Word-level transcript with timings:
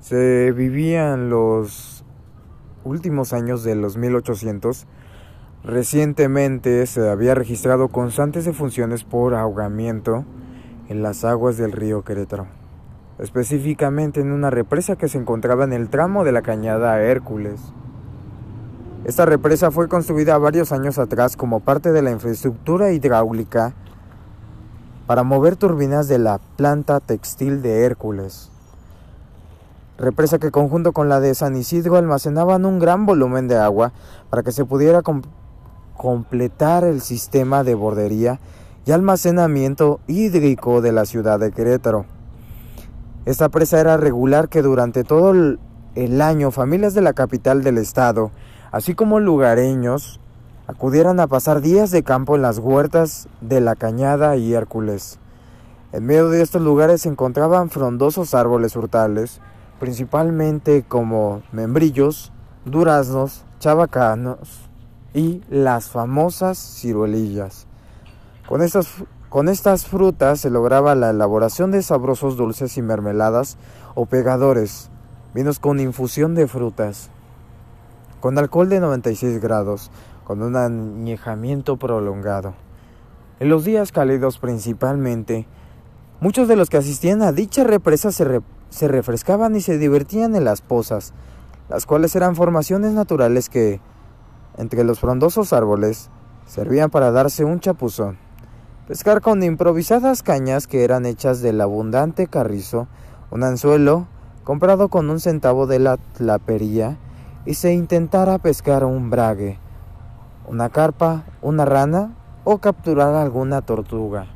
Se 0.00 0.52
vivían 0.52 1.28
los 1.28 2.04
últimos 2.84 3.32
años 3.32 3.64
de 3.64 3.74
los 3.74 3.96
1800. 3.96 4.86
Recientemente 5.64 6.86
se 6.86 7.08
había 7.08 7.34
registrado 7.34 7.88
constantes 7.88 8.44
defunciones 8.44 9.02
por 9.02 9.34
ahogamiento 9.34 10.24
en 10.88 11.02
las 11.02 11.24
aguas 11.24 11.56
del 11.56 11.72
río 11.72 12.04
Querétaro, 12.04 12.46
específicamente 13.18 14.20
en 14.20 14.30
una 14.30 14.50
represa 14.50 14.96
que 14.96 15.08
se 15.08 15.18
encontraba 15.18 15.64
en 15.64 15.72
el 15.72 15.88
tramo 15.88 16.24
de 16.24 16.32
la 16.32 16.42
cañada 16.42 17.02
Hércules. 17.02 17.60
Esta 19.04 19.26
represa 19.26 19.70
fue 19.72 19.88
construida 19.88 20.38
varios 20.38 20.70
años 20.70 20.98
atrás 20.98 21.36
como 21.36 21.60
parte 21.60 21.92
de 21.92 22.02
la 22.02 22.12
infraestructura 22.12 22.92
hidráulica 22.92 23.74
para 25.06 25.24
mover 25.24 25.56
turbinas 25.56 26.06
de 26.06 26.18
la 26.18 26.38
planta 26.56 27.00
textil 27.00 27.62
de 27.62 27.84
Hércules. 27.84 28.52
Represa 29.98 30.38
que 30.38 30.50
conjunto 30.50 30.92
con 30.92 31.08
la 31.08 31.20
de 31.20 31.34
San 31.34 31.56
Isidro 31.56 31.96
almacenaban 31.96 32.64
un 32.64 32.78
gran 32.78 33.04
volumen 33.04 33.48
de 33.48 33.56
agua 33.56 33.92
para 34.30 34.42
que 34.42 34.52
se 34.52 34.64
pudiera 34.64 35.02
completar 35.96 36.84
el 36.84 37.02
sistema 37.02 37.64
de 37.64 37.74
bordería 37.74 38.40
y 38.86 38.92
almacenamiento 38.92 40.00
hídrico 40.06 40.80
de 40.80 40.92
la 40.92 41.04
ciudad 41.04 41.38
de 41.38 41.52
Querétaro. 41.52 42.06
Esta 43.26 43.50
presa 43.50 43.80
era 43.80 43.98
regular 43.98 44.48
que 44.48 44.62
durante 44.62 45.04
todo 45.04 45.32
el 45.94 46.22
año 46.22 46.50
familias 46.52 46.94
de 46.94 47.02
la 47.02 47.12
capital 47.12 47.62
del 47.62 47.76
estado 47.76 48.30
así 48.70 48.94
como 48.94 49.20
lugareños, 49.20 50.20
acudieran 50.66 51.20
a 51.20 51.26
pasar 51.26 51.60
días 51.60 51.90
de 51.90 52.02
campo 52.02 52.36
en 52.36 52.42
las 52.42 52.58
huertas 52.58 53.28
de 53.40 53.60
la 53.60 53.74
Cañada 53.74 54.36
y 54.36 54.52
Hércules. 54.54 55.18
En 55.92 56.04
medio 56.04 56.28
de 56.28 56.42
estos 56.42 56.60
lugares 56.60 57.02
se 57.02 57.08
encontraban 57.08 57.70
frondosos 57.70 58.34
árboles 58.34 58.74
frutales, 58.74 59.40
principalmente 59.78 60.84
como 60.86 61.42
membrillos, 61.52 62.32
duraznos, 62.64 63.44
chabacanos 63.58 64.68
y 65.14 65.42
las 65.48 65.88
famosas 65.88 66.58
ciruelillas. 66.58 67.66
Con 68.48 68.62
estas, 68.62 68.88
con 69.28 69.48
estas 69.48 69.86
frutas 69.86 70.40
se 70.40 70.50
lograba 70.50 70.94
la 70.94 71.10
elaboración 71.10 71.70
de 71.70 71.82
sabrosos 71.82 72.36
dulces 72.36 72.76
y 72.76 72.82
mermeladas 72.82 73.58
o 73.94 74.06
pegadores, 74.06 74.90
vinos 75.34 75.58
con 75.58 75.80
infusión 75.80 76.34
de 76.34 76.46
frutas 76.46 77.10
con 78.20 78.38
alcohol 78.38 78.68
de 78.68 78.80
96 78.80 79.40
grados, 79.40 79.90
con 80.24 80.42
un 80.42 80.56
añejamiento 80.56 81.76
prolongado. 81.76 82.54
En 83.40 83.48
los 83.48 83.64
días 83.64 83.92
cálidos 83.92 84.38
principalmente, 84.38 85.46
muchos 86.20 86.48
de 86.48 86.56
los 86.56 86.68
que 86.68 86.78
asistían 86.78 87.22
a 87.22 87.32
dicha 87.32 87.64
represa 87.64 88.10
se, 88.10 88.40
se 88.70 88.88
refrescaban 88.88 89.56
y 89.56 89.60
se 89.60 89.78
divertían 89.78 90.36
en 90.36 90.44
las 90.44 90.60
pozas, 90.60 91.12
las 91.68 91.86
cuales 91.86 92.14
eran 92.16 92.36
formaciones 92.36 92.92
naturales 92.92 93.48
que, 93.48 93.80
entre 94.56 94.84
los 94.84 95.00
frondosos 95.00 95.52
árboles, 95.52 96.10
servían 96.46 96.90
para 96.90 97.10
darse 97.10 97.44
un 97.44 97.60
chapuzón. 97.60 98.18
Pescar 98.86 99.20
con 99.20 99.42
improvisadas 99.42 100.22
cañas 100.22 100.66
que 100.66 100.82
eran 100.82 101.04
hechas 101.04 101.42
del 101.42 101.60
abundante 101.60 102.26
carrizo, 102.26 102.88
un 103.30 103.44
anzuelo 103.44 104.06
comprado 104.44 104.88
con 104.88 105.10
un 105.10 105.20
centavo 105.20 105.66
de 105.66 105.78
la 105.78 105.98
tlapería 105.98 106.96
y 107.44 107.54
se 107.54 107.74
intentara 107.74 108.38
pescar 108.38 108.84
un 108.84 109.10
brague, 109.10 109.58
una 110.46 110.70
carpa, 110.70 111.24
una 111.42 111.66
rana 111.66 112.14
o 112.44 112.58
capturar 112.58 113.14
alguna 113.14 113.60
tortuga. 113.60 114.26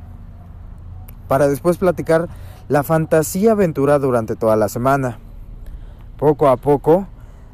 Para 1.28 1.48
después 1.48 1.78
platicar 1.78 2.28
la 2.72 2.82
fantasía 2.82 3.52
aventura 3.52 3.98
durante 3.98 4.34
toda 4.34 4.56
la 4.56 4.70
semana. 4.70 5.18
Poco 6.16 6.48
a 6.48 6.56
poco, 6.56 7.06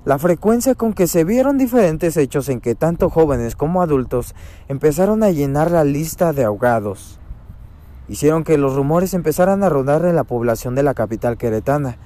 la 0.05 0.17
frecuencia 0.17 0.77
con 0.77 0.93
que 0.93 1.09
se 1.09 1.25
vieron 1.25 1.59
diferentes 1.59 2.17
hechos 2.17 2.49
en 2.49 2.61
que 2.61 2.77
tanto 2.77 3.11
jóvenes 3.11 3.57
como 3.57 3.83
adultos 3.83 4.37
empezaron 4.69 5.25
a 5.25 5.33
llenar 5.33 5.73
la 5.73 5.83
lista 5.83 6.33
de 6.33 6.45
ahogados 6.45 7.19
hicieron 8.07 8.45
que 8.45 8.59
los 8.59 8.77
rumores 8.77 9.13
empezaran 9.13 9.65
a 9.65 9.69
rodar 9.69 10.05
en 10.05 10.15
la 10.15 10.23
población 10.23 10.77
de 10.77 10.85
la 10.85 10.95
capital 10.95 11.37
queretana. 11.37 11.99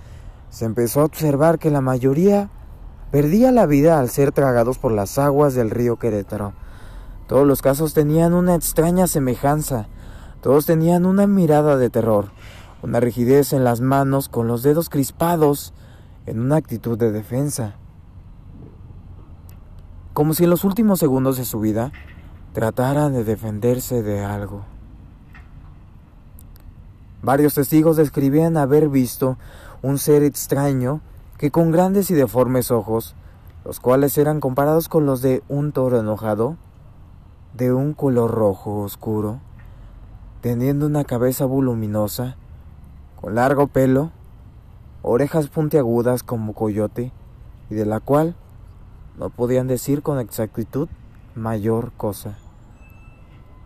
Se 0.49 0.65
empezó 0.65 1.03
a 1.03 1.05
observar 1.05 1.59
que 1.59 1.71
la 1.71 1.83
mayoría 1.83 2.49
perdía 3.11 3.53
la 3.53 3.67
vida 3.67 4.01
al 4.01 4.09
ser 4.09 4.33
tragados 4.33 4.79
por 4.79 4.91
las 4.91 5.19
aguas 5.19 5.53
del 5.53 5.69
río 5.69 5.99
Querétaro. 5.99 6.55
Todos 7.27 7.47
los 7.47 7.61
casos 7.61 7.93
tenían 7.93 8.33
una 8.33 8.55
extraña 8.55 9.07
semejanza, 9.07 9.87
todos 10.41 10.65
tenían 10.65 11.05
una 11.05 11.27
mirada 11.27 11.77
de 11.77 11.91
terror, 11.91 12.31
una 12.83 13.01
rigidez 13.01 13.53
en 13.53 13.65
las 13.65 13.81
manos 13.81 14.29
con 14.29 14.49
los 14.49 14.63
dedos 14.63 14.89
crispados 14.89 15.73
en 16.27 16.41
una 16.41 16.57
actitud 16.57 16.99
de 16.99 17.13
defensa. 17.13 17.77
Como 20.13 20.35
si 20.35 20.45
en 20.45 20.51
los 20.51 20.65
últimos 20.65 20.99
segundos 20.99 21.37
de 21.37 21.45
su 21.45 21.61
vida 21.61 21.93
trataran 22.53 23.13
de 23.13 23.25
defenderse 23.25 24.03
de 24.03 24.25
algo. 24.25 24.65
Varios 27.23 27.55
testigos 27.55 27.97
describían 27.97 28.57
haber 28.57 28.89
visto 28.89 29.39
un 29.81 29.99
ser 29.99 30.25
extraño 30.25 31.01
que 31.39 31.51
con 31.51 31.71
grandes 31.71 32.11
y 32.11 32.15
deformes 32.15 32.71
ojos, 32.71 33.15
los 33.65 33.79
cuales 33.79 34.19
eran 34.19 34.41
comparados 34.41 34.89
con 34.89 35.07
los 35.07 35.23
de 35.23 35.43
un 35.49 35.73
toro 35.73 36.01
enojado, 36.01 36.57
de 37.55 37.73
un 37.73 37.95
color 37.95 38.33
rojo 38.33 38.81
oscuro, 38.81 39.39
teniendo 40.41 40.87
una 40.87 41.05
cabeza 41.05 41.45
voluminosa, 41.45 42.37
con 43.23 43.37
largo 43.37 43.69
pelo, 43.69 44.11
orejas 45.01 45.47
puntiagudas 45.47 46.25
como 46.25 46.53
coyote, 46.53 47.13
y 47.71 47.75
de 47.75 47.87
la 47.87 48.01
cual 48.01 48.35
no 49.17 49.31
podían 49.31 49.69
decir 49.69 50.03
con 50.03 50.19
exactitud 50.19 50.89
mayor 51.35 51.93
cosa. 51.97 52.37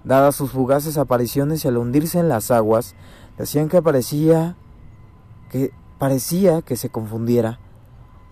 Dadas 0.05 0.37
sus 0.37 0.53
fugaces 0.53 0.99
apariciones 0.99 1.65
y 1.65 1.69
al 1.69 1.79
hundirse 1.79 2.21
en 2.21 2.29
las 2.29 2.51
aguas, 2.51 2.95
decían 3.39 3.69
que 3.69 3.83
parecía 3.83 4.57
que 5.51 5.73
parecía 5.99 6.61
que 6.63 6.77
se 6.77 6.91
confundiera 6.91 7.59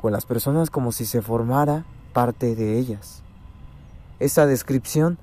con 0.00 0.12
las 0.12 0.26
personas 0.26 0.70
como 0.70 0.92
si 0.92 1.06
se 1.06 1.22
formara 1.22 1.86
parte 2.12 2.54
de 2.54 2.78
ellas. 2.78 3.22
Esta 4.20 4.46
descripción 4.46 5.18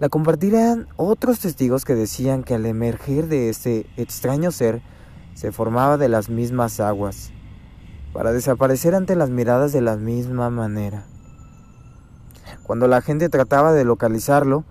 la 0.00 0.08
compartirán 0.08 0.88
otros 0.96 1.38
testigos 1.38 1.84
que 1.84 1.94
decían 1.94 2.42
que 2.42 2.54
al 2.54 2.66
emerger 2.66 3.28
de 3.28 3.48
este 3.48 3.86
extraño 3.96 4.50
ser 4.50 4.82
se 5.34 5.52
formaba 5.52 5.96
de 5.98 6.08
las 6.08 6.28
mismas 6.30 6.80
aguas, 6.80 7.32
para 8.12 8.32
desaparecer 8.32 8.94
ante 8.94 9.16
las 9.16 9.30
miradas 9.30 9.72
de 9.72 9.80
la 9.80 9.96
misma 9.96 10.48
manera. 10.48 11.04
Cuando 12.62 12.88
la 12.88 13.02
gente 13.02 13.28
trataba 13.28 13.72
de 13.72 13.84
localizarlo, 13.84 14.64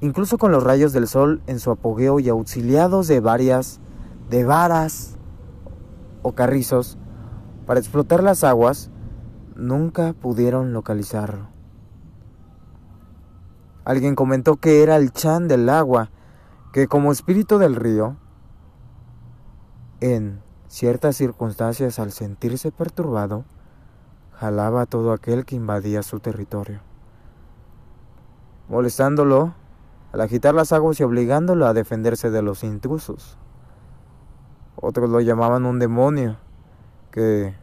incluso 0.00 0.38
con 0.38 0.52
los 0.52 0.62
rayos 0.62 0.92
del 0.92 1.08
sol 1.08 1.42
en 1.46 1.58
su 1.58 1.70
apogeo 1.70 2.20
y 2.20 2.28
auxiliados 2.28 3.08
de 3.08 3.20
varias, 3.20 3.80
de 4.28 4.44
varas 4.44 5.16
o 6.22 6.32
carrizos, 6.32 6.98
para 7.66 7.80
explotar 7.80 8.22
las 8.22 8.44
aguas, 8.44 8.90
nunca 9.56 10.12
pudieron 10.12 10.72
localizarlo. 10.72 11.48
Alguien 13.84 14.14
comentó 14.14 14.56
que 14.56 14.82
era 14.82 14.96
el 14.96 15.12
chan 15.12 15.48
del 15.48 15.68
agua, 15.68 16.10
que 16.72 16.86
como 16.86 17.10
espíritu 17.10 17.58
del 17.58 17.74
río, 17.74 18.16
en 20.00 20.40
ciertas 20.68 21.16
circunstancias 21.16 21.98
al 21.98 22.12
sentirse 22.12 22.72
perturbado, 22.72 23.44
jalaba 24.32 24.82
a 24.82 24.86
todo 24.86 25.12
aquel 25.12 25.44
que 25.44 25.56
invadía 25.56 26.02
su 26.02 26.20
territorio, 26.20 26.80
molestándolo 28.68 29.54
al 30.12 30.20
agitar 30.22 30.54
las 30.54 30.72
aguas 30.72 30.98
y 30.98 31.02
obligándolo 31.02 31.66
a 31.66 31.74
defenderse 31.74 32.30
de 32.30 32.42
los 32.42 32.64
intrusos. 32.64 33.36
Otros 34.76 35.10
lo 35.10 35.20
llamaban 35.20 35.66
un 35.66 35.78
demonio, 35.78 36.38
que, 37.10 37.54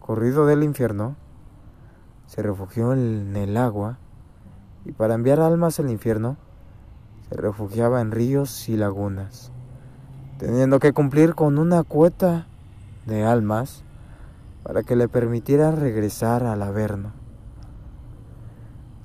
corrido 0.00 0.46
del 0.46 0.62
infierno, 0.62 1.16
se 2.26 2.42
refugió 2.42 2.92
en 2.92 3.34
el 3.36 3.56
agua 3.56 3.98
y 4.84 4.92
para 4.92 5.14
enviar 5.14 5.40
almas 5.40 5.80
al 5.80 5.90
infierno 5.90 6.36
se 7.28 7.36
refugiaba 7.36 8.00
en 8.00 8.12
ríos 8.12 8.68
y 8.68 8.76
lagunas, 8.76 9.50
teniendo 10.38 10.78
que 10.78 10.92
cumplir 10.92 11.34
con 11.34 11.58
una 11.58 11.82
cuota 11.82 12.46
de 13.06 13.24
almas 13.24 13.84
para 14.62 14.82
que 14.82 14.96
le 14.96 15.08
permitiera 15.08 15.70
regresar 15.70 16.44
al 16.44 16.62
Averno. 16.62 17.12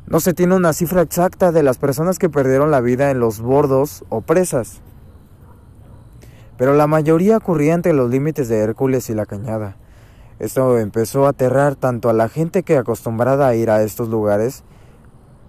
No 0.08 0.20
se 0.20 0.34
tiene 0.34 0.56
una 0.56 0.74
cifra 0.74 1.02
exacta 1.02 1.52
de 1.52 1.64
las 1.64 1.78
personas 1.78 2.20
que 2.20 2.30
perdieron 2.30 2.72
la 2.72 2.82
vida 2.82 3.12
en 3.12 3.20
los 3.20 3.40
bordos 3.40 4.04
o 4.10 4.22
presas 4.22 4.82
pero 6.58 6.74
la 6.74 6.88
mayoría 6.88 7.38
ocurría 7.38 7.74
entre 7.74 7.94
los 7.94 8.10
límites 8.10 8.48
de 8.48 8.60
Hércules 8.60 9.10
y 9.10 9.14
la 9.14 9.26
Cañada. 9.26 9.76
Esto 10.40 10.78
empezó 10.78 11.26
a 11.26 11.30
aterrar 11.30 11.76
tanto 11.76 12.10
a 12.10 12.14
la 12.14 12.30
gente 12.30 12.64
que 12.64 12.78
acostumbrada 12.78 13.48
a 13.48 13.56
ir 13.56 13.70
a 13.70 13.82
estos 13.84 14.10
lugares, 14.10 14.64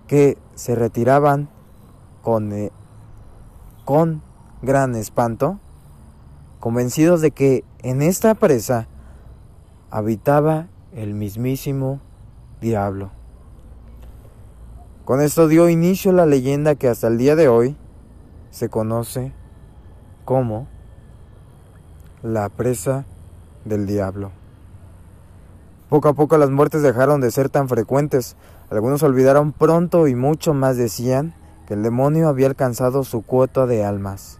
que 0.07 0.39
se 0.55 0.75
retiraban 0.75 1.49
con, 2.23 2.53
eh, 2.53 2.71
con 3.85 4.23
gran 4.63 4.95
espanto, 4.95 5.61
convencidos 6.65 7.21
de 7.21 7.31
que 7.31 7.63
en 7.83 8.01
esta 8.01 8.35
presa 8.35 8.89
habitaba 9.91 10.69
el 10.95 11.13
mismísimo 11.13 12.01
diablo. 12.63 13.11
Con 15.05 15.21
esto 15.21 15.47
dio 15.47 15.69
inicio 15.69 16.11
la 16.13 16.25
leyenda 16.25 16.75
que 16.75 16.89
hasta 16.89 17.09
el 17.09 17.19
día 17.19 17.37
de 17.37 17.49
hoy 17.49 17.77
se 18.49 18.71
conoce 18.71 19.35
como 20.25 20.67
la 22.23 22.49
presa 22.49 23.05
del 23.67 23.87
diablo. 23.87 24.31
Poco 25.91 26.09
a 26.09 26.15
poco 26.15 26.39
las 26.39 26.49
muertes 26.49 26.81
dejaron 26.81 27.21
de 27.21 27.31
ser 27.31 27.51
tan 27.51 27.69
frecuentes. 27.69 28.37
Algunos 28.71 29.03
olvidaron 29.03 29.53
pronto 29.53 30.09
y 30.09 30.15
mucho 30.15 30.55
más 30.55 30.79
decían 30.79 31.35
que 31.67 31.75
el 31.75 31.83
demonio 31.83 32.27
había 32.27 32.47
alcanzado 32.47 33.05
su 33.05 33.21
cuota 33.21 33.67
de 33.67 33.85
almas. 33.85 34.39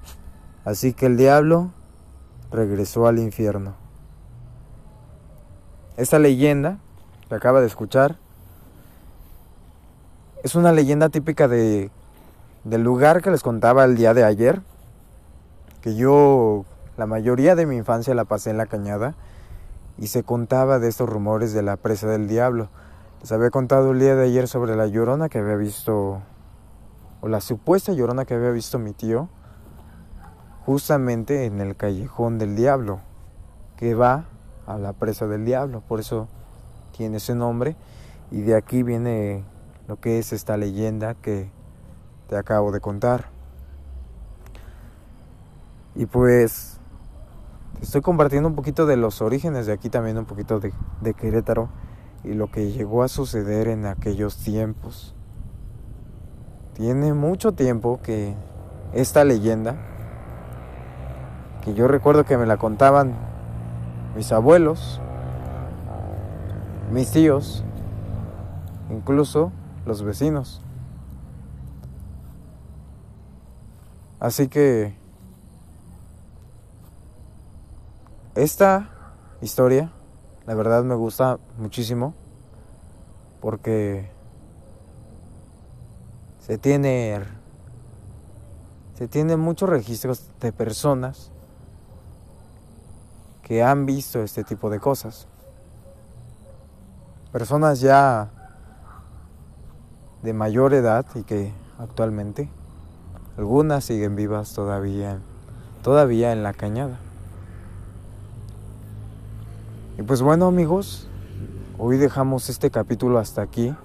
Así 0.65 0.95
que 0.95 1.05
el 1.05 1.19
diablo 1.19 1.71
regresó 2.55 3.07
al 3.07 3.19
infierno. 3.19 3.75
Esta 5.97 6.19
leyenda 6.19 6.79
que 7.29 7.35
acaba 7.35 7.61
de 7.61 7.67
escuchar 7.67 8.17
es 10.43 10.55
una 10.55 10.73
leyenda 10.73 11.09
típica 11.09 11.49
de, 11.49 11.91
del 12.63 12.83
lugar 12.83 13.23
que 13.23 13.31
les 13.31 13.43
contaba 13.43 13.85
el 13.85 13.97
día 13.97 14.15
de 14.15 14.25
ayer, 14.25 14.63
que 15.81 15.97
yo 15.97 16.65
la 16.97 17.07
mayoría 17.07 17.57
de 17.57 17.67
mi 17.67 17.77
infancia 17.77 18.15
la 18.15 18.25
pasé 18.25 18.51
en 18.51 18.59
la 18.59 18.67
cañada 18.67 19.15
y 19.99 20.09
se 20.09 20.23
contaba 20.23 20.79
de 20.79 20.89
estos 20.89 21.09
rumores 21.09 21.53
de 21.55 21.63
la 21.63 21.77
presa 21.77 22.07
del 22.07 22.29
diablo. 22.29 22.69
Les 23.21 23.33
había 23.33 23.51
contado 23.51 23.93
el 23.93 23.99
día 23.99 24.15
de 24.15 24.27
ayer 24.27 24.49
sobre 24.49 24.77
la 24.77 24.87
llorona 24.87 25.29
que 25.29 25.39
había 25.39 25.57
visto, 25.57 26.21
o 27.21 27.29
la 27.29 27.41
supuesta 27.41 27.93
llorona 27.93 28.25
que 28.25 28.35
había 28.35 28.51
visto 28.51 28.79
mi 28.79 28.93
tío, 28.93 29.29
justamente 30.67 31.45
en 31.45 31.61
el 31.61 31.77
callejón 31.77 32.39
del 32.39 32.57
diablo, 32.57 33.01
que 33.77 33.95
va 33.95 34.27
a 34.67 34.79
la 34.79 34.93
presa 34.93 35.27
del 35.27 35.45
diablo, 35.45 35.83
por 35.83 36.01
eso 36.01 36.29
tiene 36.97 37.19
ese 37.19 37.35
nombre, 37.35 37.77
y 38.31 38.41
de 38.41 38.57
aquí 38.57 38.83
viene 38.83 39.45
lo 39.89 40.01
que 40.01 40.19
es 40.19 40.33
esta 40.33 40.57
leyenda 40.57 41.15
que 41.15 41.51
te 42.29 42.37
acabo 42.37 42.73
de 42.73 42.81
contar. 42.81 43.29
Y 45.95 46.07
pues 46.07 46.81
estoy 47.83 48.01
compartiendo 48.01 48.49
un 48.49 48.55
poquito 48.55 48.87
de 48.87 48.97
los 48.97 49.21
orígenes 49.21 49.67
de 49.67 49.73
aquí 49.73 49.91
también, 49.91 50.19
un 50.19 50.25
poquito 50.25 50.61
de, 50.61 50.73
de 51.03 51.15
Querétaro 51.15 51.69
y 52.25 52.33
lo 52.33 52.51
que 52.51 52.73
llegó 52.73 53.03
a 53.03 53.09
suceder 53.09 53.69
en 53.69 53.87
aquellos 53.87 54.39
tiempos. 54.39 55.15
Tiene 56.73 57.13
mucho 57.13 57.53
tiempo 57.53 58.01
que 58.03 58.35
esta 58.93 59.25
leyenda 59.25 59.94
que 61.65 61.73
yo 61.73 61.89
recuerdo 61.89 62.25
que 62.25 62.37
me 62.37 62.45
la 62.45 62.59
contaban 62.59 63.15
mis 64.15 64.31
abuelos, 64.33 65.01
mis 66.93 67.11
tíos, 67.11 67.65
incluso 68.91 69.51
los 69.87 70.03
vecinos. 70.03 70.61
Así 74.21 74.49
que 74.49 74.95
esta 78.35 78.91
historia, 79.41 79.91
la 80.47 80.55
verdad 80.55 80.85
me 80.85 80.95
gusta 80.95 81.39
muchísimo 81.57 82.15
porque 83.41 84.11
se 86.41 86.59
tiene 86.59 87.23
se 88.95 89.37
muchos 89.39 89.69
registros 89.69 90.31
de 90.41 90.53
personas 90.53 91.33
que 93.45 93.63
han 93.63 93.87
visto 93.87 94.23
este 94.23 94.43
tipo 94.43 94.71
de 94.71 94.81
cosas. 94.81 95.29
Personas 97.31 97.81
ya 97.81 98.31
de 100.23 100.33
mayor 100.33 100.75
edad 100.75 101.05
y 101.15 101.23
que 101.23 101.53
actualmente 101.79 102.49
algunas 103.37 103.85
siguen 103.85 104.17
vivas 104.17 104.55
todavía 104.55 105.21
todavía 105.83 106.33
en 106.33 106.43
la 106.43 106.55
cañada. 106.55 106.99
Y 109.99 110.03
pues 110.03 110.23
bueno, 110.23 110.47
amigos, 110.47 111.07
hoy 111.79 111.99
dejamos 111.99 112.49
este 112.49 112.71
capítulo 112.71 113.19
hasta 113.19 113.43
aquí. 113.43 113.77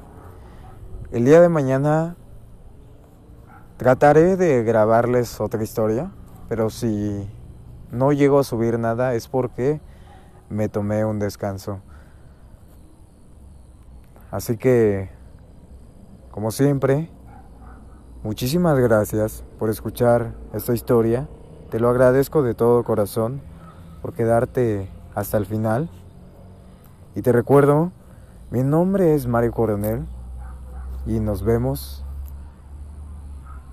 El 1.12 1.26
día 1.26 1.42
de 1.42 1.50
mañana 1.50 2.16
trataré 3.76 4.38
de 4.38 4.64
grabarles 4.64 5.42
otra 5.42 5.62
historia, 5.62 6.10
pero 6.48 6.70
si 6.70 7.30
no 7.92 8.12
llego 8.12 8.40
a 8.40 8.44
subir 8.44 8.78
nada 8.78 9.14
es 9.14 9.28
porque 9.28 9.82
me 10.50 10.70
tomé 10.70 11.06
un 11.06 11.20
descanso. 11.20 11.82
Así 14.32 14.58
que, 14.58 15.10
como 16.32 16.52
siempre, 16.52 17.10
muchísimas 18.24 18.78
gracias 18.78 19.44
por 19.58 19.70
escuchar 19.70 20.36
esta 20.54 20.74
historia. 20.74 21.28
Te 21.72 21.80
lo 21.80 21.90
agradezco 21.90 22.44
de 22.44 22.54
todo 22.54 22.84
corazón 22.84 23.42
por 24.02 24.14
quedarte 24.14 24.90
hasta 25.16 25.38
el 25.38 25.46
final. 25.46 25.90
Y 27.16 27.22
te 27.22 27.32
recuerdo, 27.32 27.92
mi 28.52 28.64
nombre 28.64 29.16
es 29.16 29.28
Mario 29.28 29.52
Coronel 29.52 30.06
y 31.06 31.20
nos 31.20 31.44
vemos 31.44 32.06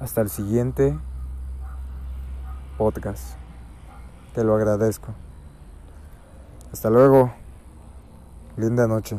hasta 0.01 0.21
el 0.23 0.31
siguiente 0.31 0.99
podcast. 2.79 3.46
Te 4.37 4.45
lo 4.45 4.55
agradezco. 4.55 5.15
Hasta 6.71 6.91
luego. 6.91 7.33
Linda 8.59 8.87
noche. 8.87 9.17